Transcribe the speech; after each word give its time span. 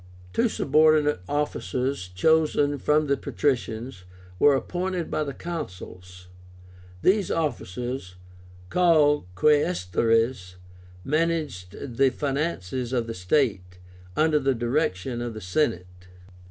Two 0.33 0.49
subordinate 0.49 1.21
officers, 1.29 2.07
chosen 2.07 2.79
from 2.79 3.05
the 3.05 3.15
patricians, 3.15 4.03
were 4.39 4.55
appointed 4.55 5.11
by 5.11 5.23
the 5.23 5.31
Consuls. 5.31 6.25
These 7.03 7.29
officers, 7.29 8.15
called 8.71 9.27
QUAESTÓRES, 9.35 10.55
managed 11.03 11.95
the 11.97 12.09
finances 12.09 12.93
of 12.93 13.05
the 13.05 13.13
state, 13.13 13.77
under 14.17 14.39
the 14.39 14.55
direction 14.55 15.21
of 15.21 15.35
the 15.35 15.39
Senate. 15.41 15.85